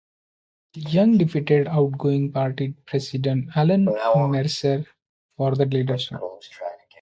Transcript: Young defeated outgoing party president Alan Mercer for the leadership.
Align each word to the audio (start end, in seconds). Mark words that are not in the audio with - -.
Young 0.73 1.19
defeated 1.19 1.67
outgoing 1.67 2.31
party 2.31 2.73
president 2.87 3.49
Alan 3.55 3.85
Mercer 3.85 4.83
for 5.37 5.53
the 5.53 5.67
leadership. 5.67 6.19